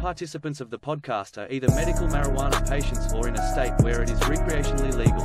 [0.00, 4.10] participants of the podcast are either medical marijuana patients or in a state where it
[4.10, 5.20] is recreationally legal.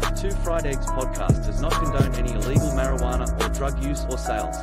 [0.00, 4.18] The Two Fried Eggs podcast does not condone any illegal marijuana or drug use or
[4.18, 4.56] sales.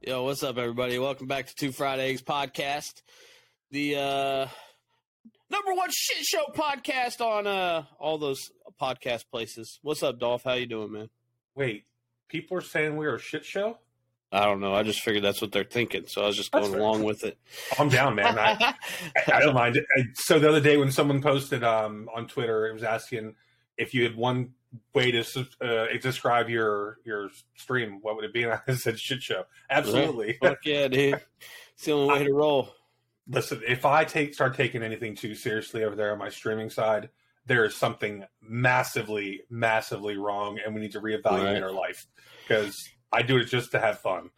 [0.00, 0.98] Yo, what's up, everybody?
[0.98, 3.02] Welcome back to Two Fried Eggs podcast,
[3.70, 4.46] the uh,
[5.50, 8.50] number one shit show podcast on uh, all those
[8.80, 9.78] podcast places.
[9.82, 10.44] What's up, Dolph?
[10.44, 11.08] How you doing, man?
[11.54, 11.84] Wait,
[12.28, 13.78] people are saying we're a shit show?
[14.34, 14.74] I don't know.
[14.74, 16.80] I just figured that's what they're thinking, so I was just going fair.
[16.80, 17.38] along with it.
[17.78, 18.36] I'm down, man.
[18.38, 18.74] I,
[19.16, 19.78] I, I don't mind.
[19.96, 23.36] I, so the other day when someone posted um, on Twitter, it was asking
[23.78, 24.54] if you had one
[24.92, 28.42] way to uh, describe your your stream, what would it be?
[28.42, 29.44] And I said shit show.
[29.70, 30.36] Absolutely.
[30.42, 31.20] Fuck yeah, dude.
[31.76, 32.68] It's the only way to roll.
[33.28, 37.08] Listen, if I take start taking anything too seriously over there on my streaming side,
[37.46, 41.62] there is something massively, massively wrong, and we need to reevaluate Right.
[41.62, 42.06] our life
[42.46, 44.30] because I do it just to have fun.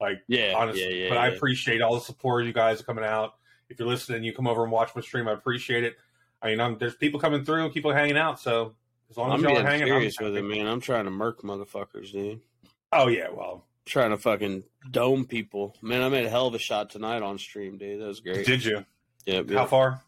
[0.00, 0.82] Like Yeah, honestly.
[0.82, 1.08] yeah, yeah.
[1.08, 3.34] but I appreciate all the support you guys are coming out.
[3.68, 5.28] If you're listening, you come over and watch my stream.
[5.28, 5.96] I appreciate it.
[6.42, 8.38] I mean, I'm, there's people coming through, people hanging out.
[8.40, 8.74] So
[9.10, 10.66] as long as I'm y'all being hanging, serious I'm with it, man.
[10.66, 12.40] I'm trying to murk motherfuckers, dude.
[12.92, 15.76] Oh yeah, well, trying to fucking dome people.
[15.80, 18.00] Man, I made a hell of a shot tonight on stream, dude.
[18.00, 18.46] That was great.
[18.46, 18.84] did you?
[19.24, 19.42] Yeah.
[19.48, 19.68] How yep.
[19.68, 20.02] far?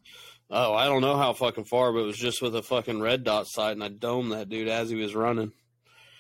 [0.50, 3.24] Oh, I don't know how fucking far, but it was just with a fucking red
[3.24, 5.52] dot sight, and I domed that dude as he was running.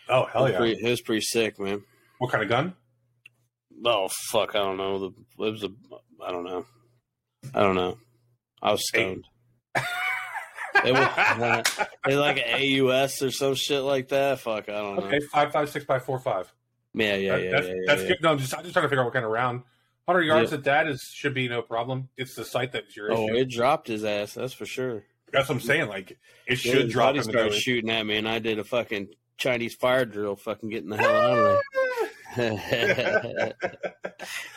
[0.08, 0.58] Oh hell yeah!
[0.58, 1.82] pretty, it was pretty sick, man.
[2.18, 2.74] What kind of gun?
[3.84, 4.98] Oh fuck, I don't know.
[4.98, 5.06] The
[5.46, 5.68] it was a,
[6.24, 6.64] I don't know,
[7.54, 7.98] I don't know.
[8.62, 9.24] I was stoned.
[10.84, 14.40] It was it like an AUS or some shit like that.
[14.40, 15.02] Fuck, I don't know.
[15.04, 16.52] okay, five five six by four five.
[16.94, 18.08] Yeah, yeah, That- yeah, that's yeah, that's yeah.
[18.08, 18.16] good.
[18.22, 19.62] No, I'm just I'm just trying to figure out what kind of round.
[20.06, 22.08] Hundred yards at that is should be no problem.
[22.16, 23.32] It's the sight that's your Oh, issue.
[23.32, 24.34] Oh, it dropped his ass.
[24.34, 25.02] That's for sure.
[25.32, 25.88] that's what I'm saying.
[25.88, 27.24] Like it should his drop him.
[27.24, 30.96] started shooting at me, and I did a fucking Chinese fire drill, fucking getting the
[30.96, 31.60] hell out of there.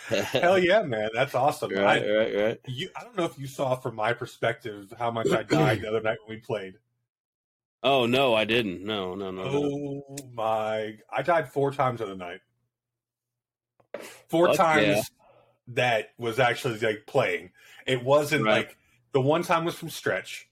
[0.10, 1.10] Hell yeah, man!
[1.14, 1.72] That's awesome.
[1.72, 2.60] right, I, right, right.
[2.68, 5.90] you, I don't know if you saw from my perspective how much I died the
[5.90, 6.76] other night when we played.
[7.84, 8.84] Oh no, I didn't.
[8.84, 9.44] No, no, no.
[9.44, 9.50] no.
[9.54, 10.98] Oh my!
[11.16, 12.40] I died four times the other night.
[14.28, 15.02] Four Fuck times yeah.
[15.70, 17.52] that was actually like playing.
[17.86, 18.68] It wasn't Right.
[18.68, 18.78] like
[19.14, 20.50] the one time was from stretch,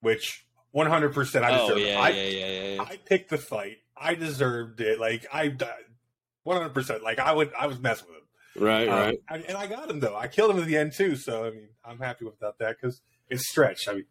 [0.00, 1.80] which one hundred percent I Oh deserved.
[1.86, 2.82] yeah, I, yeah, yeah, yeah, yeah.
[2.82, 3.78] I picked the fight.
[3.96, 5.00] I deserved it.
[5.00, 5.48] Like I
[6.44, 7.02] one hundred percent.
[7.02, 7.52] Like I would.
[7.58, 8.22] I was messing with him.
[8.66, 9.18] Right, Um, right.
[9.28, 10.16] I- and I got him though.
[10.16, 11.16] I killed him at the end too.
[11.16, 13.86] So I mean, I'm happy without that because it's stretch.
[13.88, 14.06] I mean,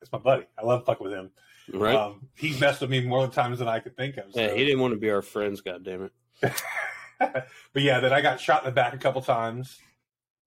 [0.00, 0.44] it's my buddy.
[0.58, 1.30] I love fucking with him.
[1.74, 1.94] Right.
[1.94, 4.24] Um, he's messed with me more times than I could think of.
[4.34, 5.60] yeah, he didn't want to be our friends.
[5.60, 6.12] God damn it.
[7.18, 9.76] but yeah, then I got shot in the back a couple times.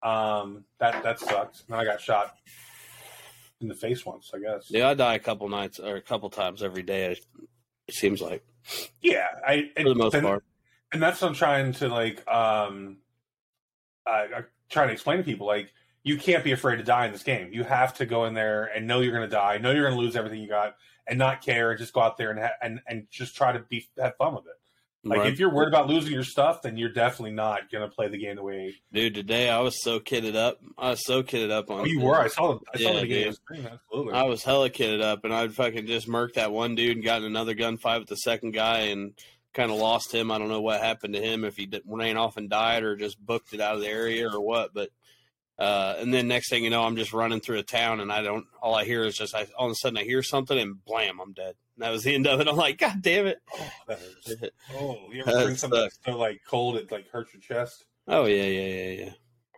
[0.02, 1.60] Um, that that sucked.
[1.62, 2.36] And then I got shot
[3.60, 4.32] in the face once.
[4.34, 4.66] I guess.
[4.70, 7.18] Yeah, I die a couple nights or a couple times every day.
[7.88, 8.44] It seems like
[9.02, 10.44] Yeah, I for the most and, part.
[10.92, 12.28] And that's what I'm trying to like.
[12.28, 12.98] Um,
[14.06, 15.72] I, I'm trying to explain to people like
[16.04, 17.54] you can't be afraid to die in this game.
[17.54, 19.96] You have to go in there and know you're going to die, know you're going
[19.96, 20.76] to lose everything you got,
[21.08, 23.60] and not care, and just go out there and ha- and and just try to
[23.60, 24.54] be have fun with it.
[25.04, 25.34] Like Right.
[25.34, 28.20] if you're worried about losing your stuff, then you're definitely not going to play the
[28.20, 28.76] game the way.
[28.94, 30.60] Dude, today I was so kitted up.
[30.78, 31.82] I was so kitted up on.
[31.82, 32.20] Oh, you were.
[32.20, 32.60] I saw.
[32.74, 33.28] I saw Yeah, the beginning dude.
[33.30, 33.68] of the stream.
[33.72, 34.14] Absolutely.
[34.14, 37.26] I was hella kitted up, and I'd fucking just murked that one dude and gotten
[37.26, 39.14] another gunfight with the second guy, and
[39.54, 40.32] kind of lost him.
[40.32, 42.96] I don't know what happened to him if he did, ran off and died or
[42.96, 44.74] just booked it out of the area or what.
[44.74, 44.90] But
[45.60, 48.22] uh, and then next thing you know, I'm just running through a town, and I
[48.24, 48.46] don't.
[48.62, 51.20] All I hear is just I, all of a sudden I hear something, and blam,
[51.20, 51.56] I'm dead.
[51.76, 52.48] And that was the end of it.
[52.48, 53.40] I'm like, God damn it.
[53.90, 53.96] Oh.
[54.74, 56.00] Oh, you ever drink something sucks.
[56.06, 57.86] so like cold it like hurts your chest?
[58.08, 59.10] Oh yeah, yeah, yeah, yeah.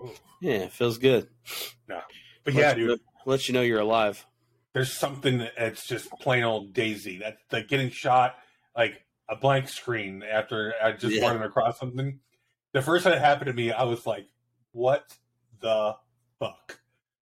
[0.03, 0.11] Ooh.
[0.41, 1.27] Yeah, it feels good.
[1.87, 2.01] No,
[2.43, 4.25] but yeah, dude, know- lets you know you're alive.
[4.73, 7.19] there's something that's just plain old DayZ.
[7.19, 8.35] That's like getting shot
[8.75, 9.01] like
[9.33, 11.25] a blank screen after I just Yeah.
[11.27, 12.19] running across something.
[12.71, 14.27] The first time it happened to me, I was like,
[14.71, 15.17] "What
[15.59, 15.95] the
[16.39, 16.79] fuck?"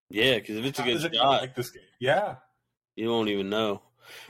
[0.10, 1.84] Yeah, because if it's a good shot, like this game?
[2.00, 2.36] Yeah,
[2.96, 3.82] You won't even know.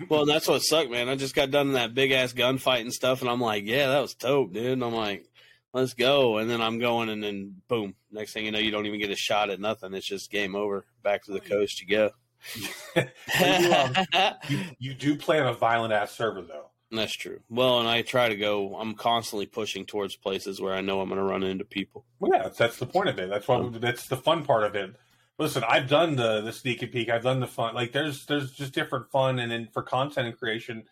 [0.10, 1.10] Well, that's what sucked, man.
[1.10, 3.88] I just got done in that big ass gunfight and stuff, and I'm like, yeah,
[3.88, 4.66] that was dope, dude.
[4.74, 5.26] And I'm like,
[5.74, 6.38] let's go.
[6.38, 7.96] And then I'm going, and then boom.
[8.12, 9.94] Next thing you know, you don't even get a shot at nothing.
[9.94, 10.86] It's just game over.
[11.04, 12.12] Back to the coast you go.
[12.96, 13.96] you, um,
[14.50, 16.71] you, you do play on a violent ass server though.
[16.92, 17.40] That's true.
[17.50, 18.76] Well, and I try to go.
[18.76, 22.04] I'm constantly pushing towards places where I know I'm going to run into people.
[22.20, 23.30] Well, yeah, that's, the point of it.
[23.30, 24.94] That's what um, that's the fun part of it.
[25.38, 27.10] Listen, I've done the the sneak and peek.
[27.10, 27.74] I've done the fun.
[27.74, 30.84] Like there's there's just different fun, and then for content and creation,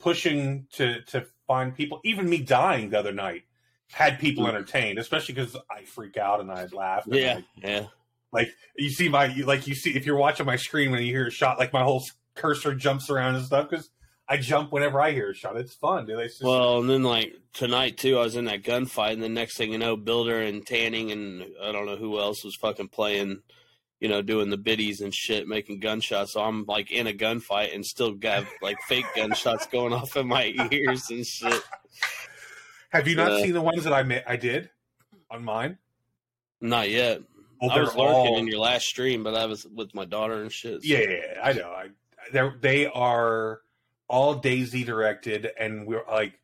[0.00, 2.00] pushing to to find people.
[2.02, 3.42] Even me dying the other night
[3.92, 4.48] had people mm.
[4.48, 7.04] entertained, especially because I freak out and I laugh.
[7.04, 7.86] and, Yeah, like, yeah.
[8.32, 11.26] like you see my like you see if you're watching my screen when you hear
[11.26, 12.02] a shot, like my whole
[12.34, 13.90] cursor jumps around and stuff because
[14.28, 15.56] I jump whenever I hear a shot.
[15.56, 16.18] It's fun, dude.
[16.20, 19.28] It's just, Well, and then like tonight too, I was in that gunfight, and the
[19.28, 22.88] next thing you know, Builder and Tanning and I don't know who else was fucking
[22.88, 23.42] playing,
[24.00, 26.32] you know, doing the biddies and shit, making gunshots.
[26.32, 30.28] So I'm like in a gunfight and still got like fake gunshots going off in
[30.28, 31.62] my ears and shit.
[32.90, 34.70] have you not uh, seen the ones that I ma- I did
[35.30, 35.78] on mine?
[36.60, 37.20] Not yet.
[37.60, 40.40] Oh, I was lurking all- in your last stream, but I was with my daughter
[40.42, 40.82] and shit.
[40.82, 41.70] so- Yeah, yeah, yeah, I know.
[41.70, 41.88] I
[42.32, 43.61] they're, they are
[44.12, 46.34] all DayZ directed, and we're like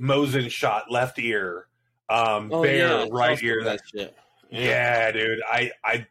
[0.00, 1.68] Mosin shot left ear,
[2.08, 3.62] um, Oh, Bear yeah, right ear.
[3.64, 4.16] that shit.
[4.50, 5.12] Yeah.
[5.12, 5.42] dude.
[5.46, 6.06] I, I,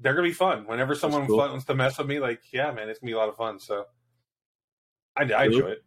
[0.00, 0.66] they're gonna be fun.
[0.66, 1.36] Whenever someone cool.
[1.38, 3.60] wants to mess with me, like, yeah, man, it's gonna be a lot of fun.
[3.60, 3.84] So,
[5.16, 5.84] I, I enjoy it.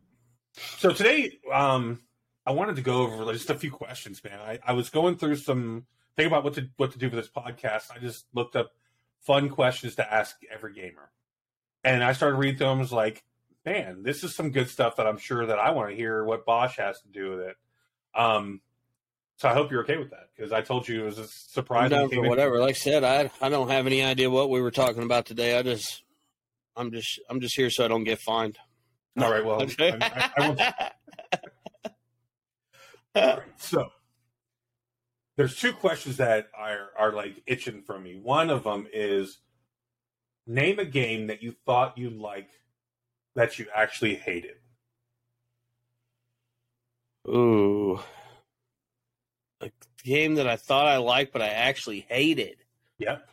[0.78, 2.00] So today, um,
[2.46, 4.40] I wanted to go over just a few questions, man.
[4.40, 5.86] I, I was going through some
[6.16, 7.92] think about what to what to do for this podcast.
[7.94, 8.72] I just looked up
[9.20, 11.12] fun questions to ask every gamer,
[11.84, 12.78] and I started reading through them.
[12.78, 13.24] I was like,
[13.66, 16.46] man, this is some good stuff that I'm sure that I want to hear what
[16.46, 17.56] Bosch has to do with it.
[18.16, 18.62] Um,
[19.38, 21.28] so I hope you're okay with that because I told you it was a I'm
[21.28, 21.92] surprise.
[21.92, 22.30] when down you for in.
[22.30, 22.60] whatever.
[22.60, 25.58] Like I said, I I don't have any idea what we were talking about today.
[25.58, 26.04] I just
[26.76, 28.58] I'm just I'm just here so I don't get fined.
[29.20, 30.92] All right, well, I, I, I
[33.16, 33.90] right, so
[35.36, 38.16] there's two questions that are are like itching for me.
[38.16, 39.40] One of them is
[40.46, 42.50] name a game that you thought you'd like
[43.36, 44.56] that you actually hated.
[47.28, 48.00] Ooh,
[49.62, 49.72] a
[50.04, 52.58] game that I thought I liked, but I actually hated.
[52.98, 53.28] Yep,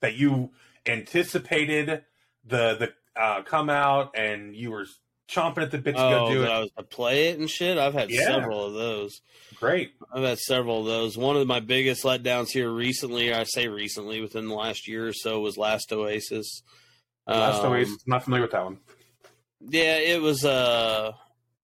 [0.00, 0.50] that you
[0.86, 2.04] anticipated
[2.44, 2.76] the
[3.14, 4.86] the uh, come out and you were
[5.30, 6.48] chomping at the bit to go Oh, do it.
[6.48, 7.76] I was to play it and shit.
[7.76, 8.24] I've had Yeah.
[8.28, 9.20] several of those.
[9.56, 9.92] Great.
[10.10, 11.18] I've had several of those.
[11.18, 15.12] One of my biggest letdowns here recently, I say recently, within the last year or
[15.12, 16.62] so, was Last Oasis.
[17.26, 18.78] Last Um, Oasis, not familiar with that one.
[19.60, 20.44] Yeah, it was.
[20.44, 21.12] Uh,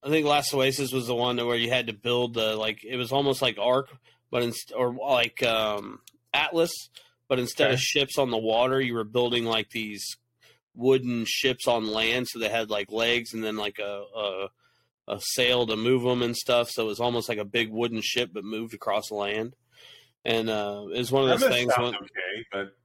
[0.03, 2.85] I think Last Oasis was the one where you had to build the like.
[2.85, 3.89] It was almost like Ark,
[4.31, 6.01] but inst- or like um,
[6.33, 6.73] Atlas,
[7.29, 7.75] but instead Okay.
[7.75, 10.05] of ships on the water, you were building like these
[10.75, 12.27] wooden ships on land.
[12.29, 14.49] So they had like legs and then like a a,
[15.09, 16.71] a sail to move them and stuff.
[16.71, 19.55] So it was almost like a big wooden ship, but moved across the land.
[20.25, 21.73] And uh, it was one of those things.
[21.77, 22.77] When, okay, but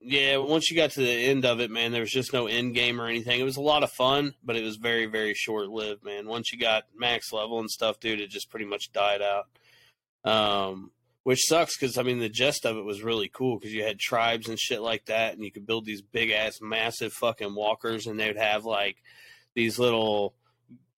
[0.00, 2.74] yeah, once you got to the end of it, man, there was just no end
[2.74, 3.40] game or anything.
[3.40, 6.28] It was a lot of fun, but it was very, very short lived, man.
[6.28, 9.46] Once you got max level and stuff, dude, it just pretty much died out.
[10.24, 10.90] Um,
[11.22, 13.98] which sucks because I mean the gist of it was really cool because you had
[13.98, 18.06] tribes and shit like that, and you could build these big ass, massive fucking walkers,
[18.06, 18.98] and they'd have like
[19.54, 20.34] these little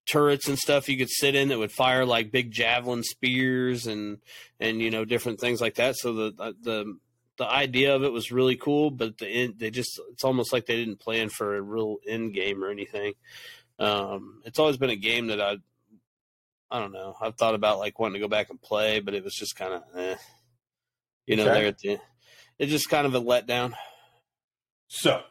[0.04, 4.18] turrets and stuff you could sit in that would fire like big javelin spears and
[4.58, 5.96] and you know different things like that.
[5.96, 6.98] So the the
[7.38, 10.66] the idea of it was really cool, but the end, they just it's almost like
[10.66, 13.14] they didn't plan for a real end game or anything.
[13.78, 15.56] Um, it's always been a game that I
[16.70, 17.14] I don't know.
[17.20, 19.74] I've thought about like wanting to go back and play, but it was just kind
[19.74, 20.16] of eh.
[21.26, 21.54] you know Okay.
[21.54, 21.98] there at the
[22.58, 23.72] it's just kind of a letdown.
[24.88, 25.22] So,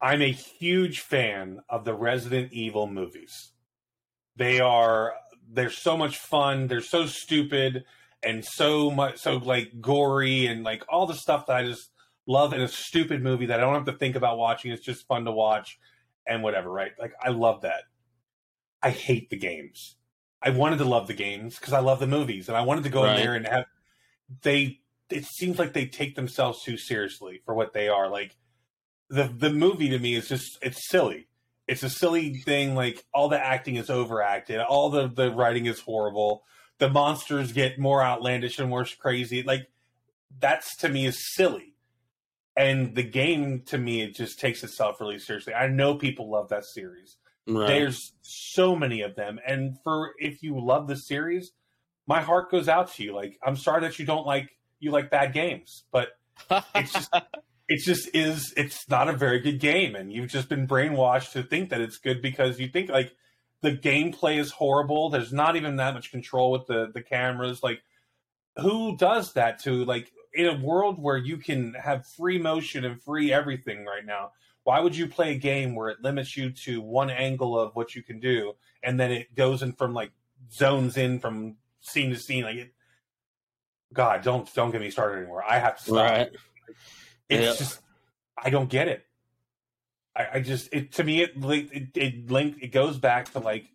[0.00, 3.52] I'm a huge fan of the Resident Evil movies.
[4.36, 5.14] They are
[5.50, 6.66] they're so much fun.
[6.66, 7.84] They're so stupid
[8.24, 11.90] and so much so like gory and like all the stuff that I just
[12.26, 14.70] love in a stupid movie that I don't have to think about watching.
[14.72, 15.78] It's just fun to watch
[16.26, 16.92] and whatever, right?
[16.98, 17.82] Like I love that.
[18.82, 19.96] I hate the games.
[20.42, 22.90] I wanted to love the games because I love the movies and I wanted to
[22.90, 23.18] go Right.
[23.18, 23.64] in there and have
[24.42, 28.08] they it seems like they take themselves too seriously for what they are.
[28.08, 28.36] Like
[29.10, 31.28] the the movie to me is just it's silly.
[31.66, 32.74] It's a silly thing.
[32.74, 34.60] Like all the acting is overacted.
[34.60, 36.44] All the the writing is horrible.
[36.84, 39.42] The monsters get more outlandish and worse crazy.
[39.42, 39.70] Like
[40.38, 41.72] that's to me is silly.
[42.54, 45.54] And the game to me it just takes itself really seriously.
[45.54, 47.16] I know people love that series.
[47.48, 47.68] Right.
[47.68, 51.52] There's so many of them, and for if you love the series,
[52.06, 53.14] my heart goes out to you.
[53.14, 56.08] Like I'm sorry that you don't like you like bad games, but
[56.74, 57.14] it's just
[57.66, 61.42] it just is it's not a very good game and you've just been brainwashed to
[61.42, 63.10] think that it's good because you think like
[63.64, 67.82] the gameplay is horrible there's not even that much control with the the cameras like
[68.56, 73.02] who does that to like in a world where you can have free motion and
[73.02, 74.30] free everything right now
[74.64, 77.94] why would you play a game where it limits you to one angle of what
[77.94, 78.52] you can do
[78.82, 80.12] and then it goes in from like
[80.52, 82.74] zones in from scene to scene like it
[83.94, 86.30] god don't don't get me started anymore i have to stop right.
[87.30, 87.54] it's Yeah.
[87.56, 87.80] just
[88.36, 89.06] I don't get it.
[90.16, 93.66] I, I just it to me it it it link it goes back to like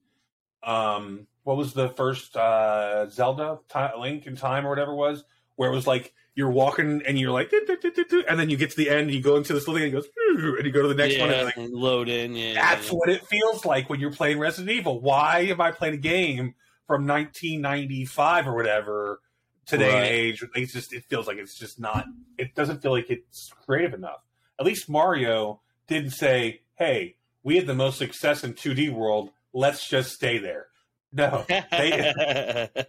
[0.64, 5.24] um what was the first uh Zelda Ti Link in Time or whatever it was
[5.56, 8.40] where it was like you're walking and you're like, "Doo, doo, doo, doo, doo," and
[8.40, 10.02] then you get to the end, and you go into this little thing, and it
[10.02, 12.34] goes, and you go to the next yeah, one, and like, load in.
[12.34, 12.94] Yeah, that's yeah.
[12.94, 15.02] what it feels like when you're playing Resident Evil.
[15.02, 16.56] Why am I playing a game
[16.88, 19.20] from 1995 or whatever
[19.66, 20.12] today and Right.
[20.12, 20.46] age?
[20.56, 22.06] It's just it feels like it's just not.
[22.38, 24.24] It doesn't feel like it's creative enough.
[24.58, 29.32] At least Mario didn't say, "Hey, we had the most success in 2D world.
[29.54, 30.68] Let's just stay there."
[31.12, 32.70] No, they,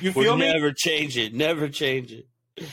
[0.00, 0.52] you We'll feel me?
[0.52, 1.32] never change it.
[1.32, 2.26] Never change it.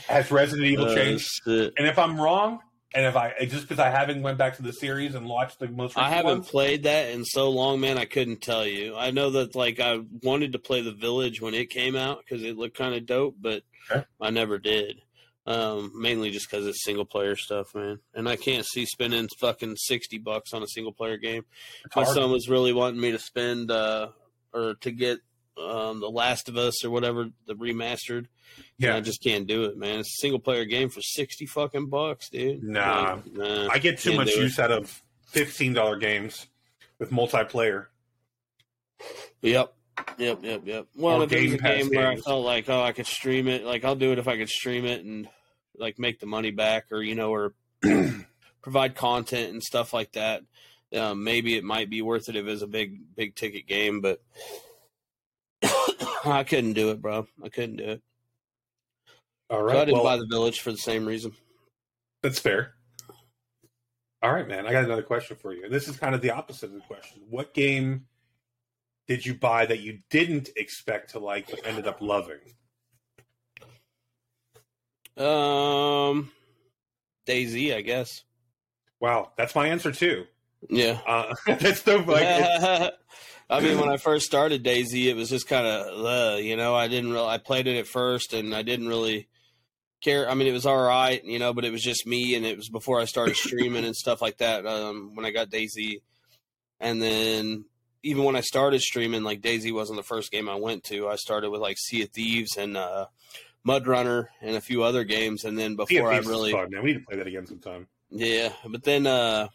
[0.08, 1.28] Has Resident Evil Uh, changed?
[1.46, 2.58] And if I'm wrong,
[2.94, 5.68] and if I just because I haven't went back to the series and watched the
[5.68, 7.98] most, I haven't ones, played that in so long, man.
[7.98, 8.96] I couldn't tell you.
[8.96, 12.42] I know that like I wanted to play the Village when it came out because
[12.42, 13.62] it looked kind of dope, but.
[14.20, 15.00] I never did.
[15.46, 18.00] Um, mainly just because it's single player stuff, man.
[18.14, 21.44] And I can't see spending fucking sixty bucks on a single player game.
[21.86, 22.14] it's My hard.
[22.14, 24.08] son was really wanting me to spend uh,
[24.52, 25.20] or to get
[25.56, 28.26] um, the Last of Us or whatever the remastered.
[28.76, 30.00] Yeah, I just can't do it, man.
[30.00, 32.62] It's a single player game for sixty fucking bucks, dude.
[32.62, 33.14] Nah.
[33.14, 33.68] Like, nah.
[33.70, 34.42] I get too much do it.
[34.42, 36.46] use out of fifteen dollar games
[36.98, 37.86] with multiplayer.
[39.40, 39.72] Yep.
[40.18, 40.86] Yep, yep, yep.
[40.96, 42.24] Well, Or if it was Game a game where I games.
[42.24, 44.84] felt like, oh, I could stream it, like I'll do it if I could stream
[44.84, 45.28] it and
[45.76, 47.54] like make the money back, or you know, or
[48.62, 50.42] provide content and stuff like that.
[50.94, 54.20] Um, maybe it might be worth it if it's a big, big ticket game, but
[56.24, 57.26] I couldn't do it, bro.
[57.44, 58.02] I couldn't do it.
[59.50, 61.32] All right, So I didn't well, buy the village for the same reason.
[62.22, 62.74] that's fair.
[64.22, 64.66] All right, man.
[64.66, 65.68] I got another question for you.
[65.68, 67.22] This is kind of the opposite of the question.
[67.30, 68.06] What game
[69.08, 72.40] did you buy that you didn't expect to like but ended up loving?
[75.16, 76.30] Um,
[77.26, 78.22] DayZ, I guess.
[79.00, 80.26] Wow, that's my answer too.
[80.68, 81.00] Yeah.
[81.06, 82.24] Uh, that's so like
[83.50, 86.74] I mean, when I first started DayZ, it was just kind of, uh, you know,
[86.74, 89.26] I didn't really, I played it at first and I didn't really
[90.02, 90.28] care.
[90.28, 92.58] I mean, it was all right, you know, but it was just me and it
[92.58, 94.66] was before I started streaming and stuff like that.
[94.66, 96.02] Um, when I got DayZ,
[96.78, 97.64] and then
[98.02, 101.08] even when I started streaming, like DayZ wasn't the first game I went to.
[101.08, 103.06] I started with like Sea of Thieves and uh,
[103.64, 106.82] Mud Runner and a few other games, and then before I really, fun, man.
[106.82, 107.86] We need to play that again sometime.
[108.10, 109.48] yeah, but then uh,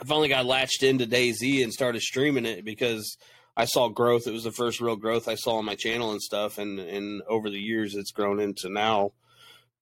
[0.00, 3.16] I finally got latched into DayZ and started streaming it because
[3.56, 4.26] I saw growth.
[4.26, 7.22] It was the first real growth I saw on my channel and stuff, and and
[7.28, 9.12] over the years it's grown into now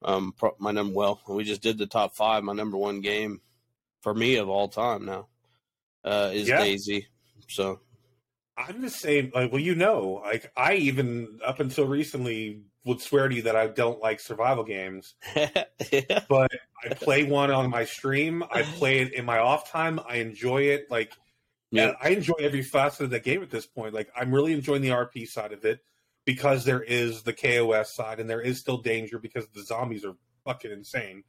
[0.03, 0.95] um my number.
[0.95, 2.43] Well, we just did the top five.
[2.45, 3.41] My number one game
[4.01, 5.27] for me of all time now
[6.05, 6.61] uh, is Yeah.
[6.61, 7.07] DayZ.
[7.49, 7.81] So
[8.57, 9.33] I'm the same.
[9.35, 13.57] Like, well, you know, like I even up until recently would swear to you that
[13.57, 15.15] I don't like survival games.
[15.37, 16.51] yeah, But
[16.85, 18.43] I play one on my stream.
[18.51, 20.01] I play it in my off time.
[20.09, 20.91] I enjoy it.
[20.91, 21.13] Like,
[21.71, 23.95] yeah, I enjoy every facet of the game at this point.
[23.95, 25.81] Like, I'm really enjoying the RP side of it
[26.25, 30.15] because there is the KOS side and there is still danger because the zombies are
[30.45, 31.25] fucking insane.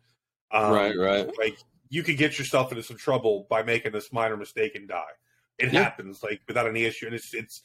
[0.51, 1.29] Um, right, right.
[1.37, 1.57] like
[1.89, 5.11] you could get yourself into some trouble by making this minor mistake and die.
[5.59, 5.83] It Yeah.
[5.83, 7.61] happens like without any issue, and it's it's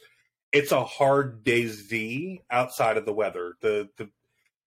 [0.53, 3.55] it's a hard DayZ outside of the weather.
[3.61, 4.09] The the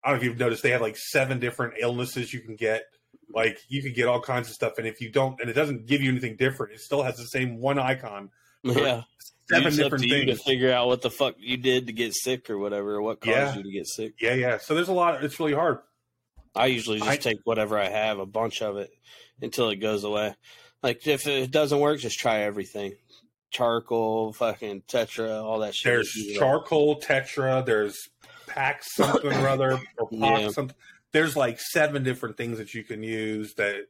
[0.05, 2.85] I don't know if you've noticed they have like seven different illnesses you can get.
[3.29, 5.87] Like you can get all kinds of stuff, and if you don't, and it doesn't
[5.87, 8.31] give you anything different, it still has the same one icon.
[8.63, 9.03] Yeah,
[9.51, 12.51] Seven different to you to figure out what the fuck you did to get sick
[12.51, 13.57] or whatever, or what caused Yeah.
[13.57, 14.15] you to get sick.
[14.21, 14.59] Yeah, yeah.
[14.59, 15.23] So there's a lot.
[15.25, 15.79] It's really hard.
[16.55, 18.91] I usually just I- take whatever I have, a bunch of it,
[19.43, 20.35] until it goes away.
[20.83, 22.95] Like if it doesn't work, just try everything.
[23.51, 25.85] Charcoal, fucking tetra, all that shit.
[25.93, 26.49] There's Use it all.
[26.61, 27.65] charcoal tetra.
[27.65, 28.09] There's
[28.47, 30.49] pack something or other or pock Yeah.
[30.51, 30.77] something.
[31.13, 33.55] There's like seven different things that you can use.
[33.55, 33.87] That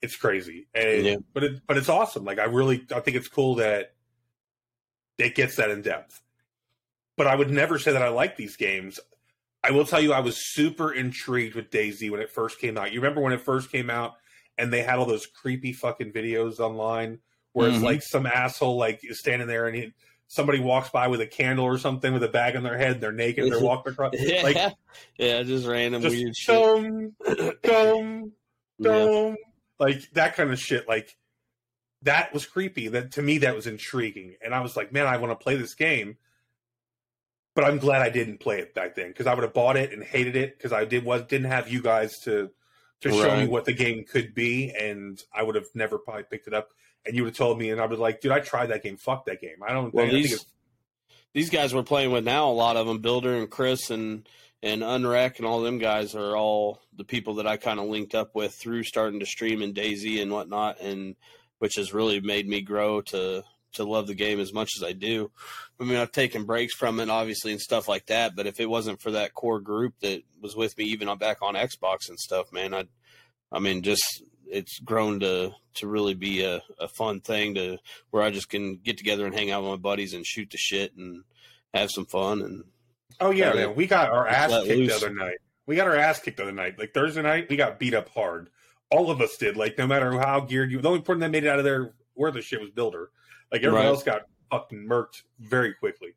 [0.00, 1.16] it's crazy, and Yeah.
[1.32, 2.24] but it but it's awesome.
[2.24, 3.94] Like I really I think it's cool that
[5.18, 6.20] it gets that in depth.
[7.16, 8.98] But I would never say that I like these games.
[9.62, 12.90] I will tell you, I was super intrigued with DayZ when it first came out.
[12.92, 14.14] You remember when it first came out,
[14.58, 17.20] and they had all those creepy fucking videos online
[17.52, 17.82] where it's Mhm.
[17.84, 19.92] like some asshole like is standing there and he,
[20.26, 23.00] somebody walks by with a candle or something with a bag on their head.
[23.00, 23.50] They're naked.
[23.52, 24.14] They're walking across.
[24.18, 24.56] Yeah, Like
[25.18, 26.54] yeah, just random weird just shit.
[26.54, 27.12] dum,
[27.62, 28.32] dum,
[28.78, 29.34] Yeah.
[29.78, 30.88] like that kind of shit.
[30.88, 31.16] Like
[32.02, 32.88] that was creepy.
[32.88, 35.56] That to me, that was intriguing, and I was like, man, I want to play
[35.56, 36.16] this game.
[37.54, 39.92] But I'm glad I didn't play it back then because I would have bought it
[39.92, 42.50] and hated it because I did was didn't have you guys to
[43.02, 46.46] to show me what the game could be, and I would have never probably picked
[46.46, 46.70] it up.
[47.04, 48.96] And you would have told me, and I was like, dude, I tried that game.
[48.96, 49.56] Fuck that game.
[49.66, 49.92] I don't.
[49.92, 50.46] Well, think these it's,
[51.32, 54.28] these guys we're playing with now, a lot of them, Builder and Chris and
[54.62, 58.14] and Unrec and all them guys are all the people that I kind of linked
[58.14, 61.16] up with through starting to stream and DayZ and whatnot, and
[61.58, 63.42] which has really made me grow to
[63.74, 65.30] to love the game as much as I do.
[65.80, 68.36] I mean, I've taken breaks from it, obviously, and stuff like that.
[68.36, 71.38] But if it wasn't for that core group that was with me, even on back
[71.42, 72.84] on Xbox and stuff, man, I,
[73.50, 77.78] I mean, just it's grown to to really be a, a fun thing to
[78.10, 80.58] where I just can get together and hang out with my buddies and shoot the
[80.58, 81.24] shit and
[81.74, 82.64] have some fun and.
[83.20, 83.74] Oh yeah, man.
[83.74, 84.88] We got our ass kicked loose.
[85.00, 85.36] the other night.
[85.66, 86.78] We got our ass kicked the other night.
[86.78, 88.48] Like Thursday night, we got beat up hard.
[88.90, 89.56] All of us did.
[89.56, 91.94] Like no matter how geared you, the only person that made it out of there
[92.14, 93.10] where the shit was Builder.
[93.50, 93.88] Like everyone Right.
[93.88, 96.14] else got fucking murked very quickly.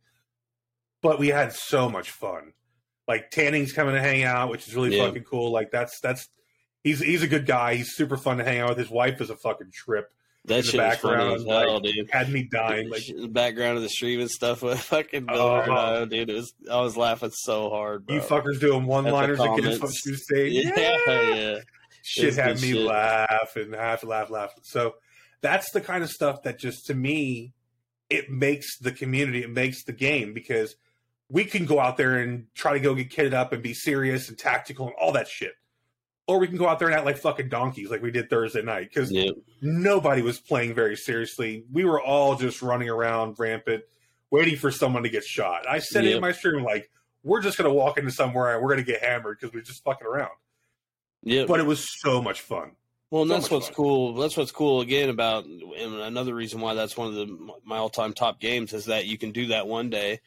[1.01, 2.53] But we had so much fun.
[3.07, 5.05] Like Tanning's coming to hang out, which is really Yeah.
[5.05, 5.51] fucking cool.
[5.51, 6.27] Like that's that's
[6.85, 7.75] he's he's a good guy.
[7.75, 8.77] He's super fun to hang out with.
[8.77, 10.09] His wife is a fucking trip.
[10.45, 12.09] That the shit funny background, as hell, like, dude.
[12.11, 12.89] Had me dying.
[12.89, 16.01] Like the background of the stream and stuff with fucking and Uh-huh.
[16.01, 16.29] I, dude.
[16.29, 18.15] Was I was laughing so hard, bro.
[18.15, 20.53] you fuckers doing one liners against what she was saying.
[20.53, 21.57] yeah, yeah.
[22.03, 22.81] shit It's had me shit.
[22.85, 24.53] laugh and laugh, laugh, laugh.
[24.61, 24.93] So
[25.41, 27.53] that's the kind of stuff that just to me,
[28.11, 30.75] it makes the community, it makes the game because
[31.27, 34.29] we can go out there and try to go get kitted up and be serious
[34.29, 35.53] and tactical and all that shit.
[36.27, 38.63] Or we can go out there and act like fucking donkeys like we did Thursday
[38.63, 39.29] night because yeah.
[39.61, 41.65] nobody was playing very seriously.
[41.71, 43.83] We were all just running around rampant,
[44.31, 45.67] waiting for someone to get shot.
[45.69, 46.89] I said it in my stream like,
[47.23, 49.61] we're just going to walk into somewhere and we're going to get hammered because we're
[49.61, 50.31] just fucking around.
[51.23, 52.71] Yeah, But it was so much fun.
[53.09, 53.75] Well, and So that's what's fun.
[53.75, 54.13] cool.
[54.13, 57.25] That's what's cool again about, and another reason why that's one of the
[57.63, 60.21] my all time top games is that you can do that one day,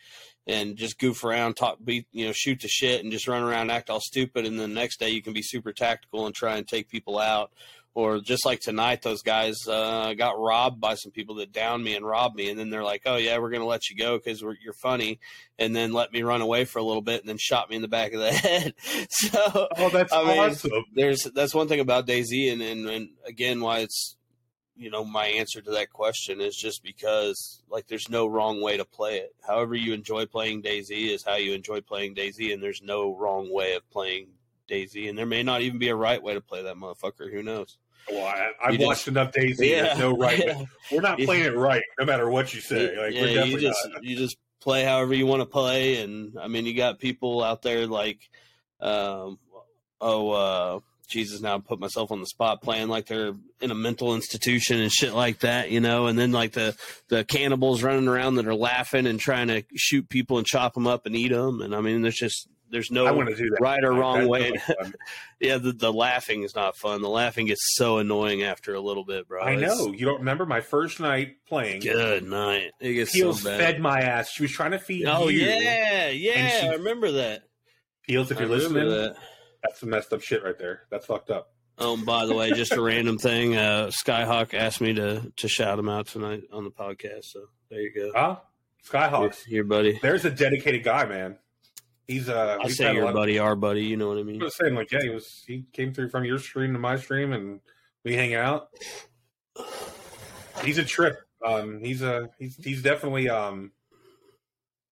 [0.48, 3.70] and just goof around, talk, beat, you know, shoot the shit, and just run around,
[3.70, 6.56] act all stupid, and then the next day you can be super tactical and try
[6.56, 7.52] and take people out.
[7.94, 11.96] Or just like tonight, those guys uh, got robbed by some people that downed me
[11.96, 14.40] and robbed me, and then they're like, "Oh yeah, we're gonna let you go because
[14.40, 15.18] you're funny,"
[15.58, 17.82] and then let me run away for a little bit, and then shot me in
[17.82, 18.74] the back of the head.
[19.10, 20.84] so Oh, that's I mean, awesome.
[20.94, 24.16] there's that's one thing about DayZ, and, and and again, why it's
[24.78, 28.76] you know my answer to that question is just because like there's no wrong way
[28.76, 29.34] to play it.
[29.46, 33.52] However you enjoy playing DayZ is how you enjoy playing DayZ, and there's no wrong
[33.52, 34.28] way of playing
[34.70, 37.30] DayZ, and there may not even be a right way to play that motherfucker.
[37.32, 37.76] Who knows?
[38.10, 39.56] Well, I, I've You just- watched enough DayZ.
[39.58, 40.38] There's no right.
[40.46, 40.62] Yeah.
[40.92, 42.96] We're not playing it right, no matter what you say.
[42.96, 44.04] Like yeah, we're you just not.
[44.04, 47.62] you just play however you want to play, and I mean, you got people out
[47.62, 48.20] there like,
[48.80, 49.38] um,
[50.00, 53.74] oh, uh, Jesus, now I put myself on the spot, playing like they're in a
[53.74, 56.76] mental institution and shit like that, you know, and then like the
[57.08, 60.86] the cannibals running around that are laughing and trying to shoot people and chop them
[60.86, 63.58] up and eat them, and I mean, there's just there's no I do that.
[63.62, 64.52] right or wrong that's way.
[65.40, 67.00] yeah, the, the laughing is not fun.
[67.00, 69.42] The laughing gets so annoying after a little bit, bro.
[69.42, 69.92] I It's- know.
[69.92, 71.80] You don't remember my first night playing.
[71.80, 72.72] Good night.
[72.78, 73.58] It gets Peels so bad.
[73.58, 74.28] fed my ass.
[74.30, 75.10] She was trying to feed me.
[75.10, 75.40] Oh you.
[75.40, 77.44] yeah, yeah, she- I remember that.
[78.06, 79.16] Peels, if I you're listening, that.
[79.62, 80.82] That's some messed up shit right there.
[80.90, 81.52] That's fucked up.
[81.78, 83.56] Oh, and by the way, just a random thing.
[83.56, 87.24] Uh, Skyhawk asked me to to shout him out tonight on the podcast.
[87.26, 87.40] So
[87.70, 88.36] there you go, Huh?
[88.88, 89.44] Skyhawks.
[89.44, 89.98] Here, buddy.
[90.00, 91.38] There's a dedicated guy, man.
[92.06, 92.58] He's uh.
[92.62, 93.84] I say your buddy, our buddy.
[93.84, 94.40] You know what I mean.
[94.40, 95.44] I was saying, like, yeah, he was.
[95.46, 97.60] He came through from your stream to my stream, and
[98.04, 98.70] we hang out.
[100.64, 101.18] He's a trip.
[101.44, 103.72] Um, he's a he's he's definitely um.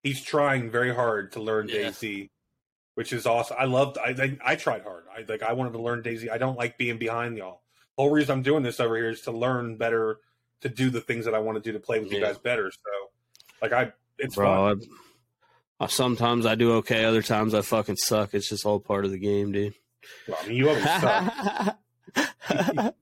[0.02, 1.88] He's trying very hard to learn Yeah.
[1.88, 2.28] DayZ,
[2.96, 3.56] which is awesome.
[3.60, 3.98] I loved.
[3.98, 5.04] I I, I tried hard.
[5.14, 5.42] I like.
[5.42, 6.30] I wanted to learn DayZ.
[6.30, 7.60] I don't like being behind y'all.
[7.96, 10.18] The whole reason I'm doing this over here is to learn better,
[10.62, 12.70] to do the things that I want to do to play with you guys better.
[12.70, 12.80] So,
[13.60, 14.44] like, I it's fun.
[14.44, 14.68] Bro,
[15.80, 17.04] I, I, sometimes I do okay.
[17.04, 18.32] Other times I fucking suck.
[18.32, 19.74] It's just all part of the game, dude.
[20.26, 21.76] Well, I mean, you always suck.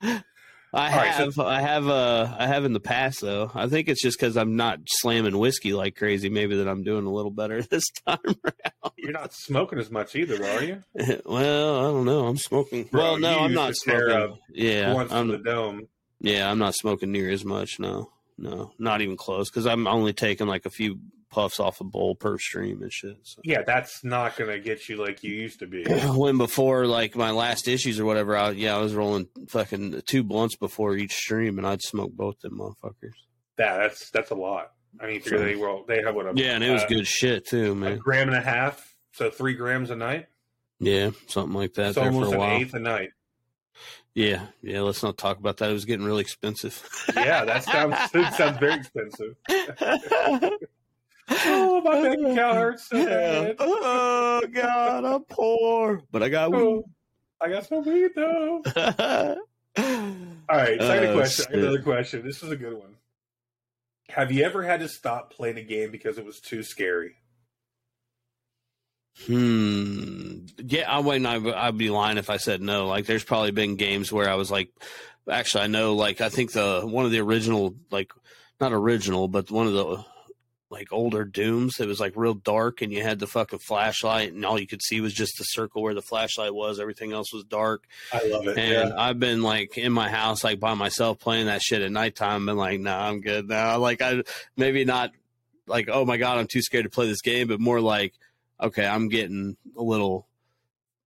[0.74, 3.50] I All right, so- have, I have, uh, I have in the past though.
[3.54, 6.28] I think it's just because I'm not slamming whiskey like crazy.
[6.28, 8.18] Maybe that I'm doing a little better this time.
[8.26, 8.92] Around.
[8.96, 10.82] You're not smoking as much either, are you?
[11.24, 12.26] well, I don't know.
[12.26, 12.84] I'm smoking.
[12.84, 14.36] Bro, well, no, I'm not smoking.
[14.52, 15.88] Yeah, Once I'm, the dome.
[16.20, 17.78] yeah, I'm not smoking near as much.
[17.78, 19.50] No, no, not even close.
[19.50, 20.98] Because I'm only taking like a few
[21.34, 23.16] puffs off a bowl per stream and shit.
[23.24, 23.40] So.
[23.44, 25.84] Yeah, that's not going to get you like you used to be.
[26.14, 30.22] when before like my last issues or whatever, I yeah, I was rolling fucking two
[30.22, 33.14] blunts before each stream, and I'd smoke both of them motherfuckers.
[33.56, 34.70] That that's that's a lot.
[35.00, 37.06] I mean, figure they well they have what a Yeah, and it was uh, good
[37.06, 37.98] shit too, a man.
[37.98, 40.26] gram and a half, so three grams a night.
[40.78, 42.60] Yeah, something like that It's there almost for a an while.
[42.60, 43.10] eighth a night.
[44.14, 44.80] Yeah, yeah.
[44.82, 45.70] Let's not talk about that.
[45.70, 46.80] It was getting really expensive.
[47.16, 49.34] Yeah, that sounds it sounds very expensive.
[51.28, 53.56] Oh, my bank account hurts so bad.
[53.58, 56.58] oh God, I'm poor, but I got weed.
[56.60, 56.84] Oh,
[57.40, 58.62] I got some weed though.
[59.76, 61.16] All right, second Oh, question.
[61.16, 61.52] I got shit.
[61.54, 62.24] Another question.
[62.24, 62.96] This is a good one.
[64.10, 67.16] Have you ever had to stop playing a game because it was too scary?
[69.26, 70.46] Hmm.
[70.58, 71.26] Yeah, I wouldn't.
[71.26, 72.86] I, I'd be lying if I said no.
[72.86, 74.70] Like, there's probably been games where I was like,
[75.30, 75.94] actually, I know.
[75.94, 78.12] Like, I think the one of the original like
[78.60, 80.04] not original, but one of the
[80.70, 81.78] like older Dooms.
[81.78, 84.82] It was like real dark, and you had the fucking flashlight, and all you could
[84.82, 86.80] see was just the circle where the flashlight was.
[86.80, 87.84] Everything else was dark.
[88.12, 88.58] I love it.
[88.58, 88.94] And yeah.
[88.96, 92.46] I've been like in my house, like by myself, playing that shit at nighttime.
[92.46, 93.78] Been like, nah, I'm good now.
[93.78, 94.22] Like I
[94.56, 95.12] maybe not
[95.66, 98.14] like, oh my god, I'm too scared to play this game, but more like,
[98.60, 100.26] okay, I'm getting a little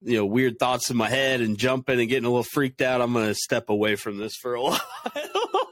[0.02, 3.00] you know weird thoughts in my head and jumping and getting a little freaked out
[3.00, 4.80] i'm gonna step away from this for a while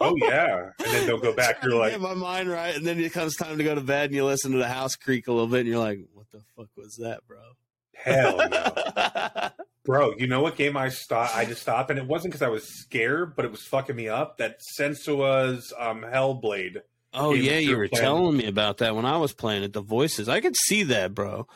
[0.01, 1.63] oh yeah, and then they'll go back.
[1.63, 4.07] You're like, get my mind right and then it comes time to go to bed
[4.07, 6.41] and you listen to the house creak a little bit and you're like what the
[6.57, 7.39] fuck was that bro
[7.95, 9.49] hell no,
[9.85, 10.15] bro.
[10.17, 11.35] You know what game I stopped?
[11.37, 14.09] I just stopped, and it wasn't because I was scared, but it was fucking me
[14.09, 14.39] up.
[14.39, 16.83] That Senua's um, Hellblade.
[17.15, 18.05] oh yeah you were playing.
[18.05, 21.15] telling me about that when i was playing it the voices i could see that
[21.15, 21.47] bro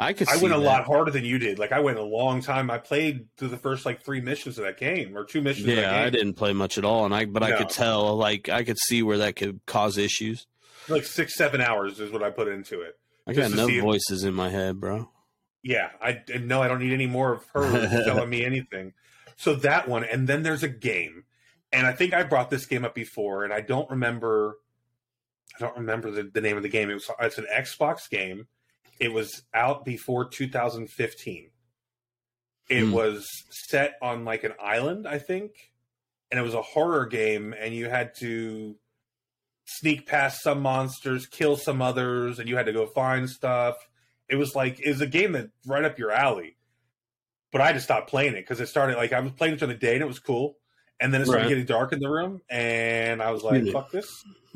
[0.00, 0.64] i could I went a that.
[0.64, 1.58] lot harder than you did.
[1.58, 2.70] Like I went a long time.
[2.70, 5.68] I played through the first like three missions of that game or two missions.
[5.68, 6.06] of that yeah game.
[6.06, 8.78] i didn't play much at all and i but i could tell like i could
[8.78, 10.46] see where that could cause issues
[10.88, 12.98] Like six, seven hours is what I put into it.
[13.26, 15.08] i got no if- voices in my head bro
[15.62, 18.94] Yeah, I no, I don't need any more of her telling me anything.
[19.36, 21.24] So that one, and then there's a game,
[21.72, 24.56] and I think I brought this game up before, and I don't remember.
[25.56, 26.88] I don't remember the, the name of the game.
[26.90, 28.46] It was it's an Xbox game.
[29.00, 31.50] It was out before 2015.
[32.68, 32.92] It Hmm.
[32.92, 35.72] was set on like an island, I think,
[36.30, 38.76] and it was a horror game, and you had to
[39.64, 43.76] sneak past some monsters, kill some others, and you had to go find stuff.
[44.28, 46.56] It was like it was a game that right up your alley.
[47.52, 49.74] But I just stopped playing it because it started like I was playing it during
[49.74, 50.58] the day and it was cool,
[51.00, 51.48] and then it started Right.
[51.48, 53.66] getting dark in the room, and I was like.
[53.72, 54.06] "Fuck this!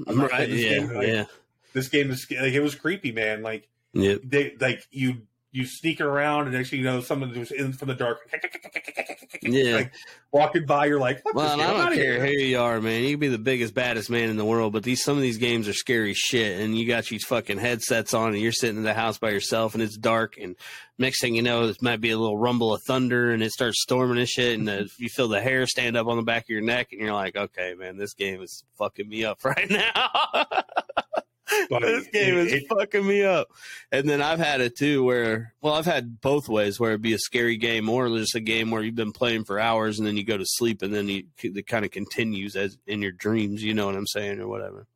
[0.07, 0.95] I'm not right this yeah game.
[0.95, 1.25] Like, yeah
[1.73, 3.43] This game is like it was creepy, man.
[3.43, 4.21] Like Yep.
[4.25, 7.95] they like you you sneak around and actually you know someone who's in from the
[7.95, 8.19] dark,
[9.41, 9.77] Yeah.
[9.77, 9.93] like
[10.33, 10.87] walking by.
[10.87, 13.05] You're like, Well, this and game, I don't care here." who you are, man.
[13.05, 15.39] You can be the biggest, baddest man in the world, but these some of these
[15.39, 16.61] games are scary shit.
[16.61, 19.75] And you got these fucking headsets on, and you're sitting in the house by yourself,
[19.75, 20.39] and it's dark.
[20.39, 20.57] And
[20.99, 23.81] next thing you know, it might be a little rumble of thunder, and it starts
[23.81, 24.59] storming and shit.
[24.59, 27.01] And uh, you feel the hair stand up on the back of your neck, and
[27.01, 30.47] you're like, okay, man, this game is fucking me up right now.
[31.71, 33.49] Buddy, this game it- is it- fucking me up.
[33.93, 37.13] And then I've had it too, where well, I've had both ways, where it'd be
[37.13, 40.17] a scary game or just a game where you've been playing for hours and then
[40.17, 43.63] you go to sleep and then you, it kind of continues as in your dreams.
[43.63, 44.87] You know what I'm saying, or whatever.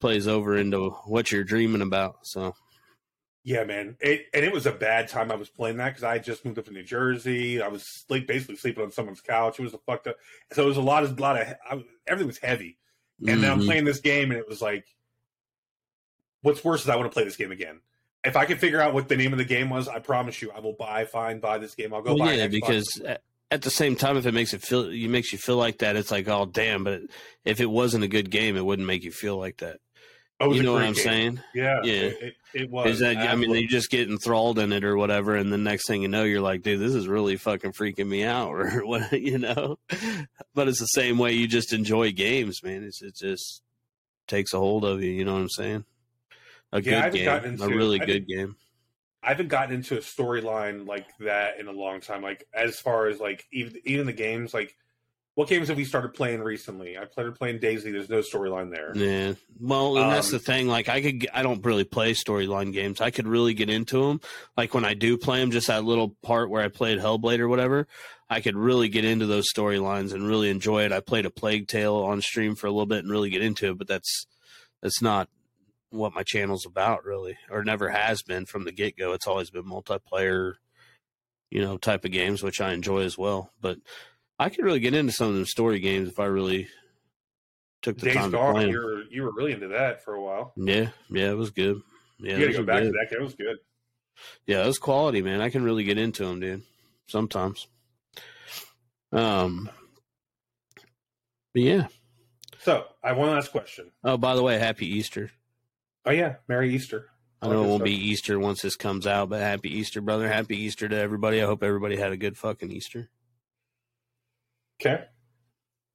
[0.00, 2.18] Plays over into what you're dreaming about.
[2.24, 2.54] So
[3.44, 3.96] Yeah, man.
[4.00, 6.44] It, and it was a bad time I was playing that because I had just
[6.44, 7.62] moved up to New Jersey.
[7.62, 9.58] I was sleep, basically sleeping on someone's couch.
[9.58, 10.16] It was a fucked up.
[10.52, 12.76] So it was a lot of lot of I, everything was heavy.
[13.26, 13.66] And then I'm mhm.
[13.66, 14.84] playing this game, and it was like,
[16.46, 17.80] what's worse is I want to play this game again.
[18.24, 20.50] If I can figure out what the name of the game was, I promise you,
[20.50, 21.92] I will buy, find, buy this game.
[21.94, 22.32] I'll go Well, buy.
[22.34, 25.38] yeah, because at- at the same time, if it makes it feel, you makes you
[25.38, 26.82] feel like that, it's like, oh damn.
[26.82, 27.02] But
[27.44, 29.78] if it wasn't a good game, it wouldn't make you feel like that.
[30.40, 31.04] Oh, You know what I'm game.
[31.04, 31.40] saying?
[31.54, 31.92] Yeah, Yeah.
[31.92, 32.90] It, it, it was.
[32.90, 35.86] Is that I mean, you just get enthralled in it or whatever, and the next
[35.86, 39.12] thing you know, you're like, dude, this is really fucking freaking me out, or what,
[39.12, 39.78] you know.
[40.54, 42.82] But it's the same way you just enjoy games, man.
[42.82, 43.62] It's it just
[44.26, 45.10] takes a hold of you.
[45.12, 45.84] You know what I'm saying?
[46.72, 48.56] A Yeah, good game, a really good game.
[49.22, 52.22] I haven't gotten into a storyline like that in a long time.
[52.22, 54.76] Like as far as like even even the games, like
[55.34, 56.96] what games have we started playing recently?
[56.96, 57.82] I started playing DayZ.
[57.82, 58.96] There's no storyline there.
[58.96, 59.34] Yeah.
[59.60, 60.66] Well, and that's Um, the thing.
[60.66, 63.02] Like, I could, I don't really play storyline games.
[63.02, 64.22] I could really get into them.
[64.56, 67.48] Like when I do play them, just that little part where I played Hellblade or
[67.48, 67.86] whatever,
[68.30, 70.92] I could really get into those storylines and really enjoy it.
[70.92, 73.68] I played a Plague Tale on stream for a little bit and really get into
[73.70, 74.26] it, but that's
[74.82, 75.28] that's not
[75.96, 79.12] what my channel's about, really, or never has been from the get go.
[79.12, 80.54] It's always been multiplayer,
[81.50, 83.50] you know, type of games, which I enjoy as well.
[83.60, 83.78] But
[84.38, 86.68] I could really get into some of them story games if I really
[87.82, 90.14] took the Days time to play Gone, you were you were really into that for
[90.14, 90.52] a while.
[90.56, 91.80] Yeah, yeah, it was good.
[92.18, 92.86] Yeah, you got to those go back good.
[92.86, 93.06] to that.
[93.10, 93.56] That was good.
[94.46, 95.40] Yeah, it was quality, man.
[95.40, 96.62] I can really get into them, dude.
[97.08, 97.66] Sometimes.
[99.12, 99.70] Um.
[101.52, 101.86] But yeah.
[102.60, 103.92] So I have one last question.
[104.02, 105.30] Oh, by the way, happy Easter.
[106.06, 107.10] Oh yeah, Merry Easter.
[107.42, 107.84] I I know like it won't stuff.
[107.86, 110.28] be Easter once this comes out, but happy Easter, brother.
[110.28, 111.42] Happy Easter to everybody.
[111.42, 113.08] I hope everybody had a good fucking Easter.
[114.80, 115.04] Okay.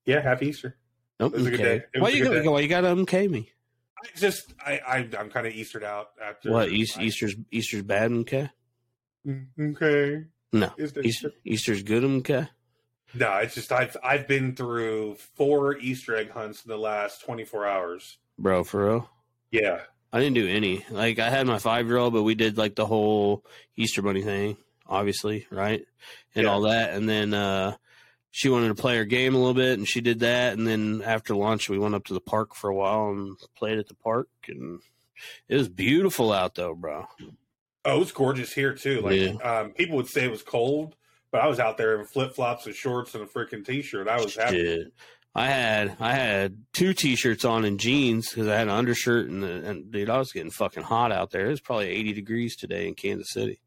[0.06, 0.76] Yeah, Happy Easter.
[1.20, 1.34] Nope.
[1.34, 1.84] It was a good day.
[2.00, 2.48] Why you got day.
[2.48, 3.50] why you got to MK me?
[4.04, 7.84] I just I, I I'm kind of Eastered out after What East, I- Easter's Easter's
[7.84, 8.50] bad MK?
[9.28, 9.46] Mm,
[9.76, 10.26] Okay.
[10.54, 10.72] No.
[10.80, 12.50] Easter- Easter, Easter's good MK.
[13.14, 17.68] No, it's just I've I've been through four Easter egg hunts in the last 24
[17.68, 18.18] hours.
[18.40, 19.10] Bro, for real.
[19.52, 19.82] Yeah.
[20.14, 20.86] I didn't do any.
[20.90, 23.46] Like I had my five year old, but we did like the whole
[23.78, 25.86] Easter bunny thing, obviously, right?
[26.36, 26.52] And Yeah.
[26.52, 26.94] all that.
[26.94, 27.76] And then uh
[28.34, 30.58] she wanted to play her game a little bit, and she did that.
[30.58, 33.78] And then after lunch, we went up to the park for a while and played
[33.78, 34.80] at the park, and
[35.50, 37.08] it was beautiful out though, bro.
[37.84, 39.02] Oh, it's gorgeous here too.
[39.02, 40.96] Like um, people would say it was cold,
[41.32, 44.08] but I was out there in flip flops and shorts and a freaking t shirt.
[44.08, 44.58] I was happy.
[44.58, 44.94] Shit.
[45.34, 49.44] I had I had two t-shirts on and jeans because I had an undershirt and,
[49.44, 51.48] and dude, I was getting fucking hot out there.
[51.48, 53.62] It was probably 80 degrees today in Kansas City.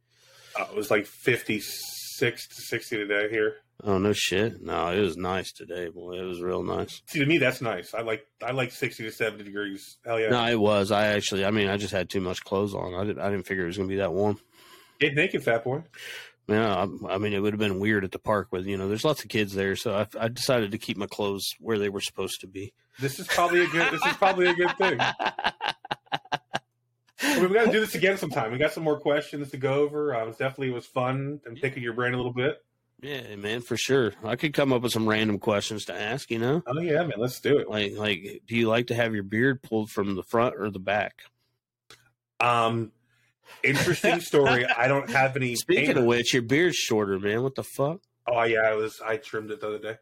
[0.58, 3.56] Uh, it was like 56 to 60 today here.
[3.82, 4.62] Oh no shit!
[4.62, 6.12] No, it was nice today, boy.
[6.12, 7.02] It was real nice.
[7.06, 7.92] See, to me, that's nice.
[7.92, 9.98] I like I like 60 to 70 degrees.
[10.04, 10.28] Hell yeah!
[10.28, 10.92] No, it was.
[10.92, 12.94] I actually, I mean, I just had too much clothes on.
[12.94, 14.38] I didn't, I didn't figure it was gonna be that warm.
[15.00, 15.82] Get naked, fat boy.
[16.46, 18.88] Yeah, I, I mean, it would have been weird at the park with you know,
[18.88, 21.88] there's lots of kids there, so I, I decided to keep my clothes where they
[21.88, 22.74] were supposed to be.
[23.00, 23.92] This is probably a good.
[23.92, 25.00] this is probably a good thing.
[27.40, 28.52] We've got to do this again sometime.
[28.52, 30.14] We got some more questions to go over.
[30.14, 32.62] Uh, it was definitely it was fun and picking your brain a little bit.
[33.00, 34.12] Yeah, man, for sure.
[34.22, 36.30] I could come up with some random questions to ask.
[36.30, 36.62] You know?
[36.66, 37.14] Oh yeah, man.
[37.18, 37.68] Let's do it.
[37.68, 40.78] Like, like, do you like to have your beard pulled from the front or the
[40.78, 41.22] back?
[42.40, 42.92] Um,
[43.62, 44.66] interesting story.
[44.66, 45.54] I don't have any.
[45.56, 47.42] Speaking pain- of which, your beard's shorter, man.
[47.42, 48.00] What the fuck?
[48.26, 49.00] oh yeah, I was.
[49.04, 49.96] I trimmed it the other day.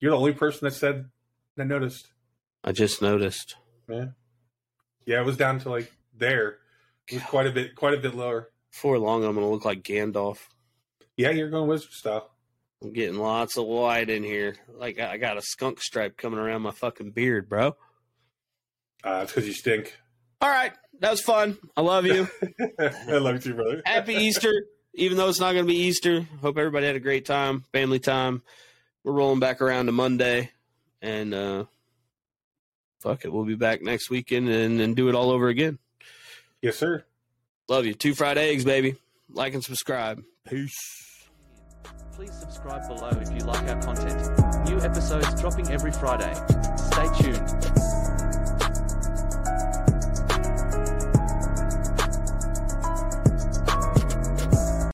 [0.00, 1.06] You're the only person that said
[1.56, 2.08] that noticed.
[2.64, 3.56] I just noticed.
[3.88, 4.06] Yeah,
[5.06, 5.20] yeah.
[5.20, 6.58] It was down to like there.
[7.08, 8.50] It was quite a bit, quite a bit lower.
[8.70, 10.38] Before long, I'm gonna look like Gandalf.
[11.16, 12.30] Yeah, you're going wizard style.
[12.82, 14.56] I'm getting lots of white in here.
[14.72, 17.76] Like I got a skunk stripe coming around my fucking beard, bro.
[19.04, 19.96] Uh, it's because you stink.
[20.40, 21.58] All right, that was fun.
[21.76, 22.28] I love you.
[22.80, 23.82] I love you too, brother.
[23.84, 24.52] Happy Easter.
[24.94, 28.00] Even though it's not going to be Easter, hope everybody had a great time, family
[28.00, 28.42] time.
[29.04, 30.50] We're rolling back around to Monday,
[31.00, 31.64] and uh,
[33.00, 35.78] fuck it, we'll be back next weekend and, and do it all over again.
[36.62, 37.04] yes, sir.
[37.68, 37.94] Love you.
[37.94, 38.96] Two fried eggs, baby.
[39.30, 40.22] Like and subscribe.
[40.48, 41.28] Peace.
[42.14, 44.68] Please subscribe below if you like our content.
[44.68, 46.34] New episodes dropping every Friday.
[46.76, 47.87] Stay tuned.